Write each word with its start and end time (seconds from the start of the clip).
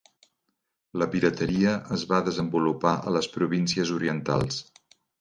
La 1.01 1.07
pirateria 1.15 1.75
es 1.97 2.07
va 2.13 2.23
desenvolupar 2.31 2.97
a 3.13 3.17
les 3.19 3.31
províncies 3.39 3.97
orientals. 4.01 4.63